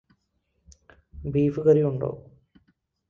[1.27, 2.11] Beef കറിയുണ്ടോ?